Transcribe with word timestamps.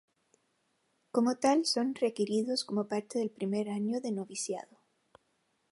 Como 1.15 1.31
tal, 1.43 1.59
son 1.73 1.87
requeridos 2.05 2.63
como 2.67 2.87
parte 2.91 3.19
del 3.19 3.29
primer 3.29 3.69
año 3.69 4.01
de 4.01 4.11
noviciado. 4.11 4.79